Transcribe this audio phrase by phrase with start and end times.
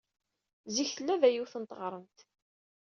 [0.75, 2.17] Zik tella da yiwet n teɣremt.